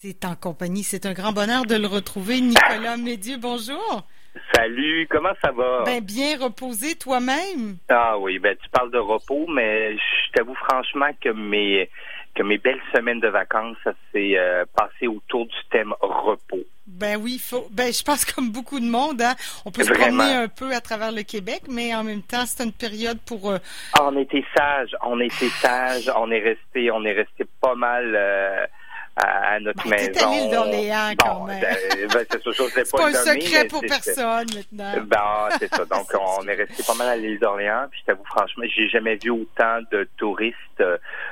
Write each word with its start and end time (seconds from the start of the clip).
C'est 0.00 0.24
en 0.24 0.36
compagnie, 0.36 0.84
c'est 0.84 1.06
un 1.06 1.12
grand 1.12 1.32
bonheur 1.32 1.66
de 1.66 1.74
le 1.74 1.88
retrouver. 1.88 2.40
Nicolas 2.40 2.96
Médieu, 2.96 3.36
bonjour. 3.36 4.06
Salut, 4.54 5.08
comment 5.10 5.32
ça 5.42 5.50
va? 5.50 5.82
Ben, 5.86 6.00
bien 6.00 6.38
reposé 6.38 6.94
toi-même. 6.94 7.78
Ah 7.88 8.16
oui, 8.16 8.38
ben 8.38 8.56
tu 8.62 8.68
parles 8.70 8.92
de 8.92 8.98
repos, 8.98 9.48
mais 9.48 9.96
je 9.96 10.32
t'avoue 10.34 10.54
franchement 10.54 11.08
que 11.20 11.30
mes 11.30 11.90
que 12.36 12.44
mes 12.44 12.58
belles 12.58 12.80
semaines 12.94 13.18
de 13.18 13.26
vacances, 13.26 13.76
ça 13.82 13.92
s'est 14.12 14.38
euh, 14.38 14.64
passé 14.76 15.08
autour 15.08 15.46
du 15.46 15.56
thème 15.72 15.92
repos. 16.00 16.62
Ben 16.86 17.16
oui, 17.16 17.40
faut. 17.44 17.66
Ben 17.72 17.92
je 17.92 18.04
pense 18.04 18.24
comme 18.24 18.52
beaucoup 18.52 18.78
de 18.78 18.88
monde, 18.88 19.20
hein, 19.20 19.34
on 19.66 19.72
peut 19.72 19.82
se 19.82 19.92
promener 19.92 20.32
un 20.32 20.46
peu 20.46 20.72
à 20.76 20.80
travers 20.80 21.10
le 21.10 21.24
Québec, 21.24 21.62
mais 21.68 21.92
en 21.92 22.04
même 22.04 22.22
temps, 22.22 22.46
c'est 22.46 22.62
une 22.62 22.72
période 22.72 23.18
pour. 23.26 23.50
Euh, 23.50 23.58
ah, 23.94 24.04
on 24.04 24.16
était 24.16 24.44
sages, 24.56 24.94
on 25.04 25.18
était 25.18 25.48
sages, 25.48 26.08
on 26.16 26.30
est 26.30 26.38
resté, 26.38 26.92
on 26.92 27.02
est 27.02 27.14
resté 27.14 27.44
pas 27.60 27.74
mal. 27.74 28.14
Euh, 28.14 28.64
à, 29.18 29.60
notre 29.60 29.82
ben, 29.88 29.96
maison. 29.96 30.28
à 30.28 30.32
l'île 30.32 30.50
d'Orléans 30.50 31.12
quand 31.18 31.44
même. 31.46 31.60
Ben, 31.60 31.76
ben 32.12 32.26
c'est 32.30 32.90
pas, 32.90 33.08
un 33.08 33.12
secret 33.12 33.66
pour 33.66 33.80
personne 33.80 34.46
maintenant. 34.54 34.92
Ben, 35.06 35.48
c'est 35.58 35.74
ça. 35.74 35.84
Donc, 35.84 36.06
on 36.14 36.46
est 36.46 36.54
resté 36.54 36.82
pas 36.86 36.94
mal 36.94 37.08
à 37.08 37.16
l'île 37.16 37.38
d'Orléans. 37.38 37.86
Puis, 37.90 38.00
je 38.00 38.06
t'avoue, 38.06 38.24
franchement, 38.24 38.64
j'ai 38.74 38.88
jamais 38.88 39.16
vu 39.16 39.30
autant 39.30 39.80
de 39.90 40.08
touristes, 40.16 40.56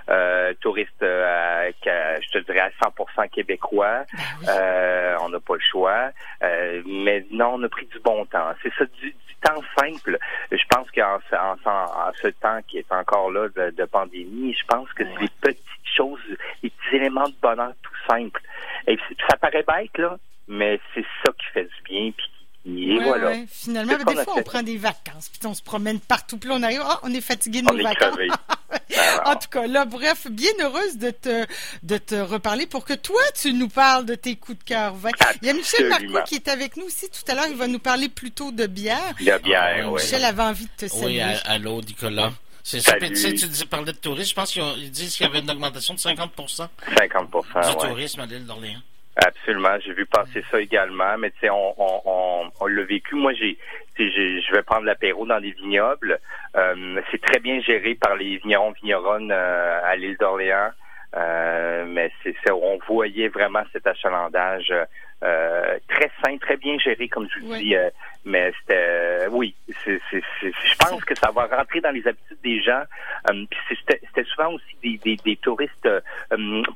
euh, 0.09 0.55
touristes, 0.61 1.03
euh, 1.03 1.71
je 1.85 2.39
te 2.39 2.45
dirais, 2.45 2.61
à 2.61 2.71
100% 2.85 3.29
québécois. 3.31 4.05
Ben 4.43 4.49
euh, 4.49 5.17
on 5.23 5.29
n'a 5.29 5.41
pas 5.41 5.55
le 5.55 5.61
choix. 5.61 6.11
Euh, 6.43 6.83
mais 6.87 7.27
non, 7.31 7.55
on 7.55 7.63
a 7.63 7.69
pris 7.69 7.87
du 7.87 7.99
bon 8.01 8.25
temps. 8.27 8.53
C'est 8.63 8.73
ça, 8.79 8.85
du, 9.01 9.15
temps 9.43 9.63
simple. 9.79 10.19
Je 10.51 10.65
pense 10.71 10.91
qu'en 10.93 11.19
en, 11.37 12.13
ce 12.23 12.29
temps 12.29 12.59
qui 12.67 12.79
est 12.79 12.91
encore 12.91 13.31
là 13.31 13.49
de, 13.49 13.71
de 13.71 13.85
pandémie, 13.85 14.55
je 14.55 14.65
pense 14.67 14.91
que 14.95 15.05
c'est 15.05 15.21
les 15.21 15.29
petites 15.41 15.63
choses, 15.95 16.21
les 16.63 16.71
petits 16.87 16.97
éléments 16.97 17.29
de 17.29 17.35
bonheur 17.43 17.73
tout 17.83 17.93
simples. 18.09 18.41
Et 18.87 18.97
ça 19.29 19.37
paraît 19.37 19.65
bête, 19.67 19.97
là, 19.99 20.17
mais 20.49 20.81
c'est 20.95 21.05
ça 21.25 21.33
qui 21.33 21.47
fait 21.53 21.65
du 21.65 21.83
bien. 21.85 22.13
Puis, 22.17 22.31
et 22.69 22.99
voilà. 23.01 23.33
Finalement, 23.49 23.97
des 23.97 24.25
fois, 24.25 24.35
on 24.39 24.43
prend 24.43 24.63
des 24.63 24.77
vacances, 24.77 25.29
puis 25.29 25.47
on 25.47 25.55
se 25.55 25.63
promène 25.63 26.01
partout, 26.01 26.37
puis 26.37 26.51
on 26.53 26.63
arrive, 26.63 26.83
oh, 26.85 26.95
on 27.05 27.15
est 27.15 27.21
fatigué 27.21 27.63
de 27.63 27.67
nos 27.67 27.81
vacances. 27.81 28.17
en 29.25 29.37
tout 29.37 29.49
cas, 29.49 29.67
là, 29.69 29.85
bref, 29.85 30.27
bien 30.29 30.51
heureuse 30.61 30.99
de 30.99 31.11
te, 31.11 31.47
de 31.85 31.97
te 31.97 32.17
reparler 32.17 32.67
pour 32.67 32.85
que 32.85 32.95
toi, 32.95 33.21
tu 33.41 33.53
nous 33.53 33.69
parles 33.69 34.05
de 34.05 34.17
tes 34.17 34.35
coups 34.35 34.59
de 34.59 34.65
cœur 34.65 34.95
Il 35.43 35.47
y 35.47 35.51
a 35.51 35.55
Michel 35.55 35.89
Marcoux 35.89 36.27
qui 36.27 36.35
est 36.35 36.49
avec 36.49 36.77
nous 36.77 36.87
aussi 36.87 37.09
tout 37.09 37.31
à 37.31 37.35
l'heure. 37.35 37.47
Il 37.49 37.57
va 37.57 37.69
nous 37.69 37.79
parler 37.79 38.09
plutôt 38.09 38.51
de 38.51 38.67
bière. 38.67 39.15
De 39.21 39.43
bière, 39.43 39.93
oui. 39.93 40.03
Michel 40.03 40.25
avait 40.25 40.43
envie 40.43 40.67
de 40.67 40.87
te 40.87 40.89
saluer. 40.89 41.23
Oui, 41.23 41.41
allô, 41.45 41.81
Nicolas. 41.83 42.33
C'est 42.67 42.81
ça. 42.81 42.99
Tu, 42.99 43.15
sais, 43.15 43.33
tu 43.33 43.67
parlais 43.69 43.93
de 43.93 43.97
tourisme. 43.97 44.31
Je 44.31 44.35
pense 44.35 44.53
qu'ils 44.53 44.91
disent 44.91 45.17
qu'il 45.17 45.25
y 45.25 45.29
avait 45.31 45.39
une 45.39 45.49
augmentation 45.49 45.95
de 45.95 46.01
50% 46.01 46.69
50% 46.97 47.71
du 47.71 47.89
tourisme 47.89 48.21
à 48.23 48.27
l'île 48.27 48.45
d'Orléans. 48.45 48.81
Absolument, 49.15 49.79
j'ai 49.85 49.93
vu 49.95 50.05
passer 50.05 50.45
ça 50.51 50.61
également, 50.61 51.17
mais 51.17 51.31
tu 51.31 51.39
sais, 51.43 51.51
on, 51.51 51.81
on, 51.81 52.03
on, 52.05 52.51
on 52.61 52.67
l'a 52.67 52.83
vécu. 52.83 53.15
Moi, 53.15 53.33
j'ai, 53.35 53.57
je 53.97 54.53
vais 54.53 54.63
prendre 54.63 54.85
l'apéro 54.85 55.25
dans 55.25 55.39
les 55.39 55.53
vignobles. 55.53 56.19
Euh, 56.57 57.01
c'est 57.13 57.23
très 57.23 57.39
bien 57.39 57.61
géré 57.61 57.95
par 57.95 58.17
les 58.17 58.39
vignerons 58.39 58.73
vigneronnes 58.73 59.31
euh, 59.31 59.81
à 59.85 59.95
l'île 59.95 60.17
d'Orléans, 60.19 60.71
euh, 61.17 61.85
mais 61.87 62.11
c'est, 62.25 62.35
on 62.51 62.79
voyait 62.89 63.29
vraiment 63.29 63.63
cet 63.73 63.87
achalandage 63.87 64.75
euh, 65.23 65.79
très 65.89 66.11
sain, 66.23 66.37
très 66.39 66.57
bien 66.57 66.77
géré, 66.79 67.09
comme 67.09 67.29
je 67.35 67.41
vous 67.41 67.57
dis. 67.57 67.75
Euh, 67.75 67.89
mais 68.25 68.53
c'était, 68.61 68.75
euh, 68.77 69.29
oui, 69.31 69.55
je 69.87 70.77
pense 70.79 71.05
que 71.05 71.15
ça 71.15 71.31
va 71.31 71.47
rentrer 71.47 71.81
dans 71.81 71.91
les 71.91 72.07
habitudes 72.07 72.41
des 72.43 72.61
gens. 72.63 72.83
puis 73.27 73.79
c'était, 73.79 74.25
souvent 74.25 74.53
aussi 74.53 74.77
des, 74.83 74.99
des, 74.99 75.17
des 75.25 75.37
touristes 75.37 75.89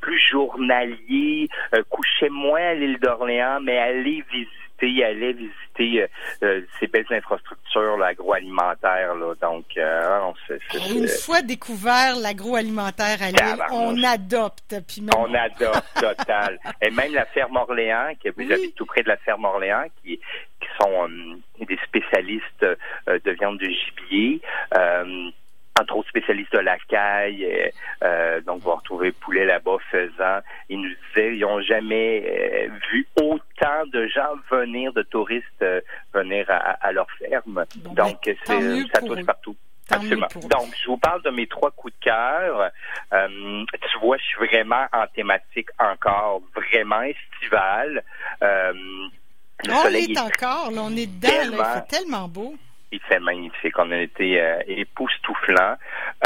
plus 0.01 0.21
journaliers, 0.31 1.49
couchaient 1.89 2.29
moins 2.29 2.63
à 2.63 2.75
l'île 2.75 2.99
d'Orléans, 2.99 3.61
mais 3.61 3.79
allaient 3.79 4.25
visiter 4.31 4.61
il 4.83 5.03
allait 5.03 5.33
visiter 5.33 6.03
euh, 6.03 6.07
euh, 6.43 6.61
ces 6.79 6.87
belles 6.87 7.07
infrastructures 7.11 8.03
agroalimentaires. 8.03 9.15
Là. 9.15 9.35
Donc, 9.41 9.65
euh, 9.77 10.33
une 10.91 11.09
fois 11.09 11.43
découvert 11.43 12.17
l'agroalimentaire 12.17 13.23
à 13.23 13.31
Lille, 13.31 13.63
on 13.73 14.03
adopte. 14.03 14.75
Puis 14.87 15.05
On 15.17 15.33
adopte 15.35 15.85
total. 15.95 16.59
Et 16.83 16.91
même 16.91 17.13
la 17.13 17.27
ferme 17.27 17.57
Orléans, 17.57 18.13
qui 18.21 18.29
vous 18.31 18.53
habitez 18.53 18.73
tout 18.73 18.87
près 18.87 19.03
de 19.03 19.09
la 19.09 19.17
ferme 19.19 19.45
Orléans, 19.45 19.85
qui, 20.03 20.19
qui 20.19 20.23
sont 20.81 21.09
des 21.61 21.79
spécialistes 21.87 22.67
de 23.07 23.31
viande 23.31 23.59
de 23.59 23.69
gibier 23.69 24.41
entre 25.81 25.97
autres 25.97 26.09
spécialistes 26.09 26.53
de 26.53 26.59
la 26.59 26.79
caille. 26.79 27.45
Euh, 27.45 27.69
euh, 28.05 28.41
donc, 28.43 28.63
vous 28.63 28.75
retrouvez 28.75 29.13
poulet 29.13 29.45
là-bas 29.45 29.77
faisant. 29.91 30.41
Ils 30.69 30.81
nous 30.81 30.91
disaient, 31.09 31.37
ils 31.37 31.41
n'ont 31.41 31.61
jamais 31.63 32.23
euh, 32.27 32.69
vu 32.91 33.07
autant 33.21 33.87
de 33.93 34.07
gens 34.09 34.35
venir, 34.51 34.93
de 34.93 35.03
touristes 35.03 35.65
venir 36.13 36.47
à, 36.49 36.93
leur 36.93 37.07
ferme. 37.13 37.65
donc, 37.95 38.19
c'est, 38.23 38.87
ça 38.93 39.01
touche 39.01 39.25
partout. 39.25 39.57
Absolument. 39.93 40.29
Donc, 40.49 40.73
je 40.81 40.87
vous 40.87 40.99
parle 40.99 41.21
de 41.23 41.31
mes 41.31 41.49
trois 41.49 41.73
coups 41.73 41.93
de 41.95 42.05
cœur. 42.05 42.71
tu 43.11 43.99
vois, 44.01 44.17
je 44.19 44.23
suis 44.23 44.47
vraiment 44.47 44.87
en 44.93 45.07
thématique 45.09 45.69
encore 45.79 46.43
vraiment 46.55 47.03
estivale. 47.03 48.05
On 49.69 49.89
est, 49.89 50.19
encore, 50.19 50.71
là, 50.71 50.83
on 50.83 50.97
est 50.97 51.07
dedans, 51.07 51.65
c'est 51.75 51.97
tellement 51.97 52.29
beau 52.29 52.55
il 52.93 53.01
fait 53.01 53.21
magnifique. 53.21 53.79
On 53.79 53.91
a 53.91 53.99
été 53.99 54.41
euh, 54.41 54.61
époustouflant. 54.67 55.77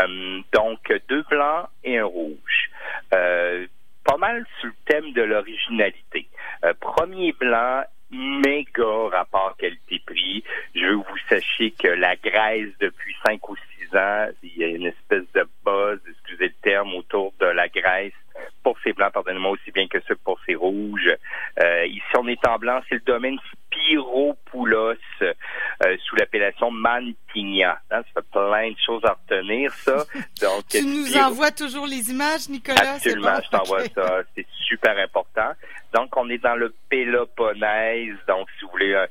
Euh, 0.00 0.40
donc, 0.52 0.92
deux 1.08 1.22
blancs 1.30 1.68
et 1.82 1.98
un 1.98 2.04
rouge. 2.04 2.70
Euh, 3.12 3.66
pas 4.04 4.16
mal 4.16 4.44
sur 4.60 4.68
le 4.68 4.74
thème 4.86 5.12
de 5.12 5.22
l'originalité. 5.22 6.28
Euh, 6.64 6.74
premier 6.78 7.32
blanc, 7.32 7.82
méga 8.10 9.08
rapport 9.12 9.56
qualité-prix. 9.58 10.44
Je 10.74 10.86
veux 10.86 11.02
que 11.02 11.08
vous 11.08 11.18
sachiez 11.28 11.70
que 11.72 11.88
la 11.88 12.16
Grèce, 12.16 12.70
depuis 12.80 13.14
cinq 13.26 13.48
ou 13.48 13.56
six 13.56 13.96
ans, 13.96 14.28
il 14.42 14.56
y 14.56 14.64
a 14.64 14.68
une 14.68 14.86
espèce 14.86 15.24
de 15.34 15.48
buzz, 15.64 16.00
excusez 16.08 16.48
le 16.48 16.54
terme, 16.62 16.94
autour 16.94 17.32
de 17.40 17.46
la 17.46 17.68
Grèce 17.68 18.12
pour 18.62 18.76
ces 18.82 18.92
blancs, 18.92 19.12
pardonnez-moi, 19.12 19.52
aussi 19.52 19.70
bien 19.70 19.86
que 19.86 19.98
ceux 20.08 20.16
pour 20.16 20.38
ces 20.46 20.54
rouges. 20.54 21.14
Ici, 22.04 22.16
on 22.18 22.28
est 22.28 22.46
en 22.46 22.58
blanc, 22.58 22.80
c'est 22.88 22.96
le 22.96 23.00
domaine 23.00 23.38
Spiropoulos, 23.66 24.94
euh, 25.22 25.96
sous 26.04 26.16
l'appellation 26.16 26.70
Mantigna. 26.70 27.78
Hein, 27.90 28.02
ça 28.14 28.20
fait 28.20 28.30
plein 28.30 28.70
de 28.70 28.76
choses 28.84 29.02
à 29.04 29.12
retenir, 29.14 29.72
ça. 29.72 30.04
Donc, 30.40 30.68
tu 30.68 30.84
nous 30.84 31.16
envoies 31.16 31.50
toujours 31.50 31.86
les 31.86 32.10
images, 32.10 32.48
Nicolas? 32.48 32.94
Absolument, 32.94 33.40
je 33.44 33.50
t'envoie 33.50 33.84
ça. 33.94 34.22
C'est 34.34 34.46
super 34.66 34.96
important. 34.98 35.52
Donc, 35.92 36.16
on 36.16 36.28
est 36.30 36.38
dans 36.38 36.56
le 36.56 36.74
Péloponnèse. 36.88 38.16
Donc, 38.28 38.48
si 38.58 38.64
vous 38.64 38.70
voulez, 38.70 38.92
euh, 38.92 39.06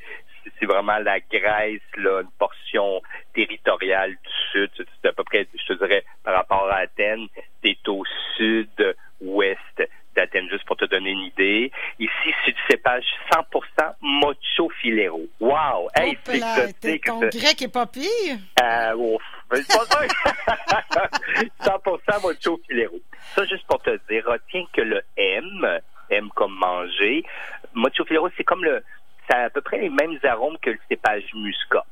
c'est 0.60 0.66
vraiment 0.66 0.98
la 1.00 1.20
Grèce, 1.20 1.82
là, 1.98 2.22
une 2.22 2.32
portion 2.38 3.02
territoriale 3.34 4.12
du 4.12 4.32
sud. 4.52 4.70
C'est 4.76 5.10
à 5.10 5.14
peu 5.14 5.24
près, 5.24 5.48
je 5.54 5.74
te 5.74 5.78
dirais, 5.80 6.04
par 6.24 6.36
rapport 6.36 6.70
à 6.70 6.78
Athènes, 6.78 7.28
t'es 7.62 7.78
au 7.88 8.04
sud-ouest 8.36 9.84
d'Athènes, 10.16 10.50
juste 10.50 10.66
pour 10.66 10.78
te 10.78 10.86
donner 10.86 11.12
une 11.12 11.24
idée. 11.24 11.72
Ici, 12.00 12.34
c'est 12.43 12.43
du 12.54 12.62
cépage 12.70 13.04
100% 13.32 13.96
Mocho 14.02 14.70
Filero. 14.82 15.22
Wow! 15.40 15.90
Hey, 15.96 16.18
c'est 16.24 16.38
exotique. 16.38 17.06
Ton 17.06 17.20
grec 17.20 17.62
est 17.62 17.74
pas 17.74 17.86
pire? 17.86 18.38
Euh, 18.62 18.96
ouf. 18.96 19.22
C'est 19.54 19.68
pas 19.68 19.86
ça. 19.86 20.00
100% 21.62 22.22
Mocho 22.24 22.60
Filero. 22.68 22.96
Ça, 23.36 23.46
juste 23.46 23.66
pour 23.68 23.82
te 23.82 23.92
dire, 24.10 24.24
retiens 24.26 24.66
que 24.74 24.82
le 24.82 25.02
M, 25.18 25.80
M 26.10 26.30
comme 26.36 26.54
manger, 26.56 27.24
Mocho 27.74 28.06
Filero, 28.06 28.30
c'est 28.38 28.44
comme 28.44 28.64
le, 28.64 28.84
ça 29.30 29.38
a 29.38 29.46
à 29.46 29.50
peu 29.50 29.62
près 29.62 29.80
les 29.80 29.90
mêmes 29.90 30.18
arômes 30.24 30.58
que 30.62 30.72
le 30.72 30.80
cépage 30.90 31.24
muscat. 31.34 31.86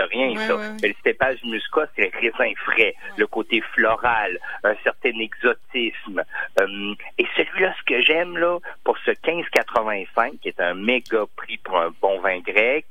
Ça 0.00 0.06
rien, 0.06 0.34
ça. 0.46 0.56
Mais 0.80 0.88
le 0.88 0.94
cépage 1.04 1.42
muscat, 1.44 1.86
c'est 1.94 2.10
le 2.10 2.18
raisin 2.18 2.52
frais, 2.64 2.94
le 3.16 3.26
côté 3.26 3.60
floral, 3.74 4.38
un 4.64 4.74
certain 4.82 5.12
exotisme. 5.18 6.22
Euh, 6.60 6.94
et 7.18 7.26
celui-là, 7.36 7.74
ce 7.78 7.84
que 7.84 8.00
j'aime, 8.00 8.38
là, 8.38 8.58
pour 8.84 8.96
ce 9.04 9.10
15,85, 9.10 10.38
qui 10.40 10.48
est 10.48 10.60
un 10.60 10.74
méga 10.74 11.24
prix 11.36 11.58
pour 11.58 11.78
un 11.78 11.90
bon 12.00 12.18
vin 12.20 12.38
grec, 12.40 12.86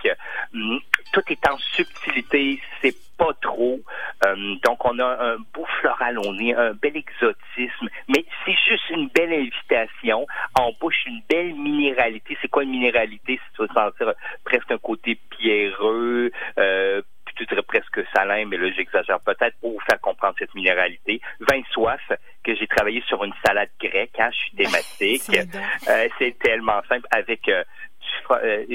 hum, 0.54 0.80
tout 1.14 1.24
est 1.30 1.48
en 1.48 1.58
subtilité, 1.58 2.62
c'est 2.82 2.96
pas 3.18 3.34
trop. 3.42 3.80
Euh, 4.26 4.56
donc, 4.64 4.86
on 4.86 4.98
a 5.00 5.34
un 5.34 5.38
beau 5.54 5.66
floral, 5.80 6.20
on 6.20 6.38
a 6.38 6.62
un 6.62 6.74
bel 6.74 6.96
exotisme, 6.96 7.90
mais 8.08 8.24
c'est 8.50 8.72
juste 8.72 8.90
une 8.90 9.10
belle 9.10 9.34
invitation. 9.34 10.26
En 10.56 10.72
bouche, 10.80 11.06
une 11.06 11.22
belle 11.30 11.54
minéralité. 11.54 12.38
C'est 12.42 12.48
quoi 12.48 12.64
une 12.64 12.72
minéralité? 12.72 13.40
Si 13.44 13.56
tu 13.56 13.62
veux 13.62 13.68
sentir 13.74 14.14
presque 14.44 14.72
un 14.72 14.78
côté 14.78 15.20
pierreux, 15.30 16.32
euh, 16.58 17.02
tu 17.40 17.46
dirais 17.46 17.64
presque 17.64 18.02
salin, 18.14 18.46
mais 18.46 18.58
là, 18.58 18.70
j'exagère 18.76 19.20
peut-être 19.22 19.58
pour 19.62 19.72
vous 19.72 19.80
faire 19.90 20.00
comprendre 20.02 20.36
cette 20.38 20.54
minéralité. 20.54 21.22
Vin 21.40 21.62
soif, 21.72 22.02
que 22.44 22.56
j'ai 22.56 22.68
travaillé 22.68 23.02
sur 23.08 23.24
une 23.24 23.34
salade 23.46 23.70
grecque, 23.80 24.20
hein, 24.20 24.30
je 24.32 24.38
suis 24.38 24.52
thématique. 24.52 25.50
Euh, 25.88 26.08
c'est 26.18 26.38
tellement 26.40 26.82
simple 26.90 27.08
avec 27.12 27.48
euh, 27.48 27.64
euh, 28.32 28.66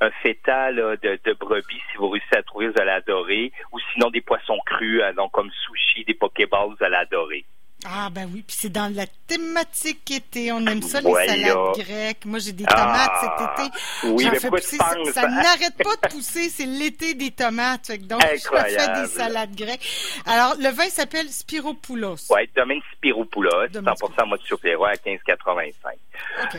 un 0.00 0.10
feta 0.22 0.72
de, 0.72 1.18
de, 1.24 1.32
brebis, 1.34 1.80
si 1.90 1.96
vous 1.98 2.08
réussissez 2.08 2.36
à 2.36 2.42
trouver, 2.42 2.68
vous 2.68 2.80
allez 2.80 2.90
adorer. 2.90 3.52
Ou 3.72 3.78
sinon 3.92 4.10
des 4.10 4.20
poissons 4.20 4.58
crus, 4.66 5.02
donc 5.16 5.32
comme 5.32 5.50
sushi, 5.50 6.04
des 6.04 6.14
pokéballs, 6.14 6.68
vous 6.68 6.84
allez 6.84 6.96
adorer. 6.96 7.44
Ah 7.90 8.10
ben 8.10 8.28
oui, 8.32 8.42
puis 8.46 8.56
c'est 8.58 8.68
dans 8.68 8.94
la 8.94 9.06
thématique 9.26 10.10
été. 10.10 10.52
On 10.52 10.64
aime 10.66 10.82
ça, 10.82 11.00
les 11.00 11.10
salades 11.12 11.76
grecques. 11.76 12.24
Moi, 12.26 12.38
j'ai 12.38 12.52
des 12.52 12.64
tomates 12.64 13.12
cet 13.20 13.48
été. 13.48 13.78
Oui, 14.08 14.28
mais 14.30 14.50
pousser, 14.50 14.76
ça, 14.76 14.94
ça 15.12 15.28
n'arrête 15.28 15.76
pas 15.82 15.96
de 16.08 16.12
pousser. 16.12 16.50
C'est 16.50 16.66
l'été 16.66 17.14
des 17.14 17.30
tomates. 17.30 17.90
Donc, 18.06 18.22
Incroyable. 18.22 18.70
je 18.70 18.78
fais 18.78 19.02
des 19.02 19.08
salades 19.08 19.56
grecques. 19.56 19.86
Alors, 20.26 20.54
le 20.58 20.68
vin 20.68 20.88
s'appelle 20.90 21.28
Spiropoulos. 21.28 22.30
Oui, 22.30 22.50
domaine 22.54 22.80
Spiropoulos, 22.92 23.68
100% 23.72 24.28
mode 24.28 24.40
Chopéro 24.44 24.84
à 24.84 24.92
15,85. 24.92 25.72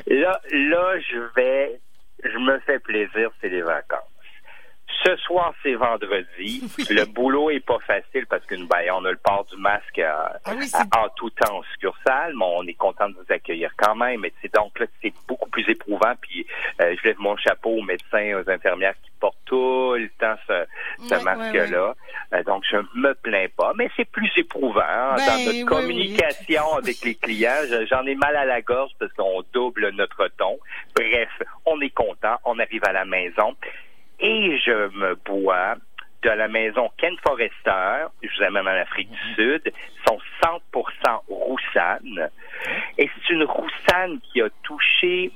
Là, 0.07 0.41
là, 0.51 0.99
je 0.99 1.19
vais, 1.35 1.79
je 2.23 2.37
me 2.39 2.59
fais 2.61 2.79
plaisir, 2.79 3.29
c'est 3.39 3.49
les 3.49 3.61
vacances. 3.61 3.99
Ce 5.03 5.15
soir, 5.17 5.53
c'est 5.63 5.75
vendredi. 5.75 6.63
Le 6.89 7.05
boulot 7.05 7.49
est 7.51 7.65
pas 7.65 7.79
facile 7.79 8.25
parce 8.27 8.45
que 8.45 8.55
ben, 8.55 8.91
on 8.93 9.05
a 9.05 9.11
le 9.11 9.17
port 9.17 9.45
du 9.45 9.55
masque 9.57 10.01
ah 10.03 10.43
en 10.97 11.09
tout 11.15 11.29
temps 11.29 11.59
en 11.59 11.63
succursale, 11.71 12.33
mais 12.35 12.45
on 12.45 12.63
est 12.67 12.73
content 12.73 13.09
de 13.09 13.15
vous 13.15 13.33
accueillir 13.33 13.71
quand 13.77 13.95
même. 13.95 14.25
Et 14.25 14.33
c'est 14.41 14.53
donc 14.53 14.77
là, 14.79 14.85
c'est 15.01 15.13
beaucoup 15.27 15.49
plus 15.49 15.67
éprouvant. 15.69 16.13
Puis 16.21 16.45
euh, 16.81 16.95
je 16.97 17.07
lève 17.07 17.19
mon 17.19 17.37
chapeau 17.37 17.69
aux 17.69 17.81
médecins, 17.81 18.41
aux 18.41 18.49
infirmières 18.49 18.95
qui 19.01 19.11
portent 19.19 19.37
tout 19.45 19.93
le 19.93 20.09
temps 20.19 20.35
ce, 20.47 21.23
masque-là. 21.23 21.95
Euh, 22.33 22.43
donc 22.43 22.63
je 22.69 22.77
me 22.95 23.13
plains 23.13 23.47
pas, 23.55 23.73
mais 23.75 23.89
c'est 23.95 24.09
plus 24.09 24.31
éprouvant 24.37 24.81
hein, 24.81 25.15
dans 25.15 25.37
ben 25.37 25.45
notre 25.45 25.65
communication 25.65 26.75
avec 26.77 27.01
les 27.03 27.15
clients. 27.15 27.61
J'en 27.89 28.05
ai 28.05 28.15
mal 28.15 28.35
à 28.35 28.45
la 28.45 28.61
gorge 28.61 28.91
parce 28.99 29.13
qu'on 29.13 29.43
double 29.53 29.89
notre 29.91 30.27
ton. 30.37 30.57
Bref, 30.95 31.29
on 31.65 31.79
est 31.79 31.93
content. 31.93 32.37
On 32.43 32.59
arrive 32.59 32.83
à 32.85 32.91
la 32.91 33.05
maison 33.05 33.55
et 34.19 34.57
je 34.59 34.89
me 34.97 35.15
bois 35.15 35.75
de 36.21 36.29
la 36.29 36.47
maison 36.47 36.89
Ken 36.97 37.15
Forester, 37.23 38.07
je 38.21 38.27
vous 38.37 38.43
amène 38.43 38.67
en 38.67 38.81
Afrique 38.81 39.09
du 39.09 39.33
Sud, 39.35 39.73
sont 40.07 40.19
100% 40.43 41.21
roussane. 41.29 42.29
Et 42.97 43.09
c'est 43.15 43.33
une 43.33 43.43
roussane 43.43 44.19
qui 44.21 44.41
a 44.41 44.49
touché 44.63 45.31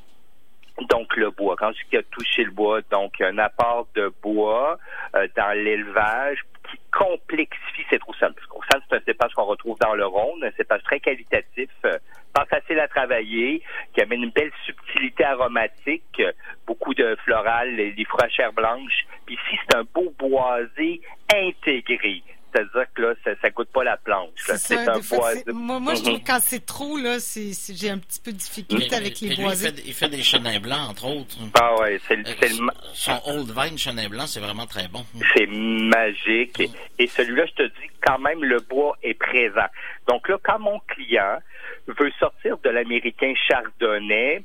donc 0.89 1.15
le 1.15 1.29
bois. 1.31 1.55
Quand 1.57 1.71
je 1.71 1.77
dis 1.77 1.89
qu'il 1.89 1.99
a 1.99 2.03
touché 2.03 2.43
le 2.43 2.51
bois, 2.51 2.81
donc 2.91 3.21
un 3.21 3.37
apport 3.37 3.87
de 3.95 4.11
bois 4.21 4.77
euh, 5.15 5.27
dans 5.35 5.51
l'élevage 5.51 6.39
qui 6.69 6.77
complexifie 6.91 7.85
cette 7.89 8.03
roussane. 8.03 8.33
Parce 8.33 8.47
que 8.47 8.53
roussane, 8.53 8.81
c'est 8.89 8.95
un 8.97 9.01
cépage 9.05 9.33
qu'on 9.33 9.45
retrouve 9.45 9.77
dans 9.79 9.93
le 9.93 10.05
Rhône, 10.05 10.43
un 10.43 10.51
cépage 10.51 10.81
très 10.83 10.99
qualitatif, 10.99 11.69
euh, 11.85 11.97
pas 12.33 12.45
facile 12.45 12.79
à 12.79 12.87
travailler, 12.87 13.61
qui 13.93 14.01
amène 14.01 14.23
une 14.23 14.31
belle 14.31 14.51
subtilité 14.65 15.23
aromatique, 15.23 16.21
beaucoup 16.65 16.93
de 16.93 17.15
floral, 17.23 17.75
des 17.75 18.07
chair 18.35 18.51
blanches. 18.53 19.05
Puis 19.25 19.35
ici, 19.35 19.59
c'est 19.67 19.77
un 19.77 19.83
beau 19.93 20.13
boisé 20.17 21.01
intégré 21.33 22.23
c'est-à-dire 22.53 22.85
que 22.93 23.01
là, 23.01 23.13
ça, 23.23 23.31
ça 23.41 23.49
goûte 23.49 23.69
pas 23.69 23.83
la 23.83 23.97
planche. 23.97 24.29
C'est 24.35 24.77
un 24.87 24.99
boisé. 24.99 25.43
Moi, 25.47 25.79
moi 25.79 25.95
je 25.95 26.03
trouve 26.03 26.19
que 26.19 26.27
quand 26.27 26.39
c'est 26.39 26.65
trop, 26.65 26.97
là, 26.97 27.17
j'ai 27.17 27.89
un 27.89 27.97
petit 27.97 28.19
peu 28.19 28.31
de 28.31 28.37
difficulté 28.37 28.95
avec 28.95 29.19
les 29.21 29.35
boisés. 29.35 29.69
Il 29.69 29.75
fait, 29.75 29.87
il 29.87 29.93
fait, 29.93 30.09
des 30.09 30.21
chenins 30.21 30.59
blancs, 30.59 30.89
entre 30.89 31.05
autres. 31.05 31.35
Ah 31.59 31.75
ouais, 31.79 31.99
c'est 32.07 32.15
le, 32.15 32.23
euh, 32.27 32.71
Son 32.93 33.19
Old 33.25 33.51
Vine 33.57 33.77
chenin 33.77 34.07
blanc, 34.07 34.27
c'est 34.27 34.39
vraiment 34.39 34.67
très 34.67 34.87
bon. 34.87 35.03
C'est 35.35 35.47
magique. 35.47 36.59
Et, 36.59 36.69
et 36.99 37.07
celui-là, 37.07 37.45
je 37.47 37.53
te 37.53 37.63
dis, 37.63 37.89
quand 38.01 38.19
même, 38.19 38.43
le 38.43 38.59
bois 38.59 38.97
est 39.01 39.15
présent. 39.15 39.67
Donc 40.07 40.27
là, 40.29 40.37
quand 40.43 40.59
mon 40.59 40.79
client 40.87 41.39
veut 41.87 42.11
sortir 42.19 42.57
de 42.59 42.69
l'américain 42.69 43.33
chardonnay, 43.47 44.43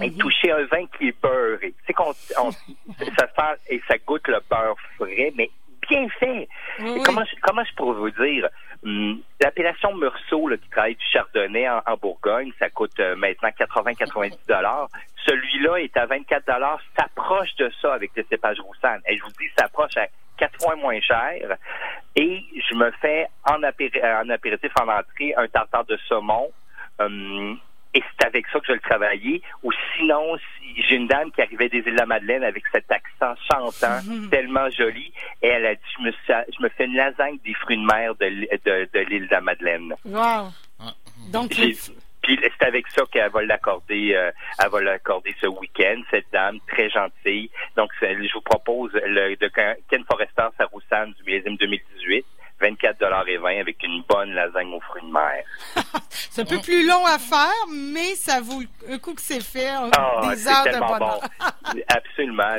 et 0.00 0.10
mhm. 0.10 0.16
toucher 0.18 0.52
un 0.52 0.64
vin 0.66 0.86
qui 0.96 1.08
est 1.08 1.20
beurré. 1.20 1.74
C'est 1.86 1.92
qu'on, 1.92 2.12
ça 2.38 3.26
sent 3.26 3.60
et 3.68 3.80
ça 3.88 3.98
goûte 3.98 4.26
le 4.28 4.40
beurre 4.48 4.76
frais, 4.96 5.32
mais 5.36 5.50
bien 5.88 6.08
fait. 6.20 6.48
Comment, 7.04 7.24
comment 7.42 7.64
je 7.64 7.74
pourrais 7.74 7.98
vous 7.98 8.10
dire? 8.10 8.48
Hum, 8.84 9.20
l'appellation 9.40 9.94
Meursault, 9.94 10.48
là, 10.48 10.56
qui 10.56 10.68
travaille 10.70 10.94
du 10.94 11.04
Chardonnay 11.12 11.68
en, 11.68 11.96
Bourgogne, 12.00 12.50
ça 12.58 12.70
coûte 12.70 12.98
euh, 13.00 13.14
maintenant 13.16 13.50
80-90 13.50 14.46
dollars. 14.48 14.88
Celui-là 15.60 15.76
est 15.78 15.96
à 15.96 16.06
24 16.06 16.46
dollars. 16.46 16.80
S'approche 16.98 17.54
de 17.56 17.70
ça 17.80 17.94
avec 17.94 18.10
le 18.16 18.24
cépage 18.28 18.58
Roussanne. 18.60 19.00
Et 19.06 19.16
je 19.16 19.22
vous 19.22 19.30
dis, 19.30 19.46
s'approche 19.58 19.96
à 19.96 20.06
quatre 20.36 20.58
fois 20.60 20.76
moins 20.76 21.00
cher. 21.00 21.56
Et 22.16 22.44
je 22.68 22.74
me 22.74 22.90
fais 23.02 23.26
en, 23.44 23.62
apéritif 23.62 24.72
en 24.80 24.88
entrée 24.88 25.34
un 25.36 25.48
tartare 25.48 25.84
de 25.84 25.96
saumon. 26.08 26.50
Hum, 26.98 27.58
et 27.92 28.02
c'est 28.02 28.26
avec 28.26 28.46
ça 28.52 28.60
que 28.60 28.66
je 28.68 28.72
le 28.72 28.80
travaillais. 28.80 29.42
Ou 29.62 29.72
sinon, 29.96 30.36
si, 30.36 30.82
j'ai 30.82 30.96
une 30.96 31.08
dame 31.08 31.30
qui 31.32 31.42
arrivait 31.42 31.68
des 31.68 31.78
îles 31.78 31.92
de 31.92 31.98
la 31.98 32.06
Madeleine 32.06 32.44
avec 32.44 32.62
cet 32.72 32.90
accent 32.90 33.34
chantant, 33.50 33.98
tellement 34.30 34.70
joli, 34.70 35.12
et 35.42 35.48
elle 35.48 35.66
a 35.66 35.74
dit, 35.74 35.80
je 35.98 36.04
me, 36.04 36.12
je 36.12 36.62
me 36.62 36.68
fais 36.68 36.84
une 36.84 36.94
lasagne 36.94 37.38
des 37.44 37.54
fruits 37.54 37.78
de 37.78 37.84
mer 37.84 38.14
de, 38.14 38.28
de, 38.92 39.00
l'île 39.00 39.26
de 39.26 39.32
la 39.32 39.40
Madeleine. 39.40 39.94
Wow! 40.04 40.50
Donc, 41.32 41.52
puis 42.36 42.50
c'est 42.58 42.66
avec 42.66 42.86
ça 42.88 43.02
qu'elle 43.10 43.30
va 43.30 43.42
l'accorder, 43.42 44.14
euh, 44.14 44.30
elle 44.62 44.70
va 44.70 44.80
l'accorder 44.80 45.34
ce 45.40 45.46
week-end, 45.46 46.00
cette 46.10 46.26
dame 46.32 46.58
très 46.68 46.88
gentille. 46.90 47.50
Donc, 47.76 47.90
je 48.00 48.32
vous 48.34 48.40
propose 48.40 48.92
le 48.92 49.36
de 49.36 49.48
Ken 49.88 50.04
Forester 50.04 50.48
Saroussan 50.56 51.12
du 51.16 51.24
millésime 51.24 51.56
2018. 51.56 52.24
24 52.60 53.28
et 53.28 53.38
20 53.38 53.60
avec 53.60 53.82
une 53.82 54.02
bonne 54.06 54.34
lasagne 54.34 54.70
aux 54.74 54.80
fruits 54.80 55.02
de 55.02 55.10
mer. 55.10 55.44
c'est 56.10 56.42
un 56.42 56.44
peu 56.44 56.60
plus 56.60 56.86
long 56.86 57.06
à 57.06 57.18
faire, 57.18 57.66
mais 57.72 58.14
ça 58.16 58.42
vaut 58.42 58.60
un 58.86 58.98
coup 58.98 59.14
que 59.14 59.22
c'est 59.22 59.42
fait. 59.42 59.70
Oh, 59.78 60.28
des 60.28 60.46
heures 60.46 60.64
de 60.64 60.78
bonheur. 60.78 61.20
bon. 61.20 61.46
Absolument. 61.88 62.56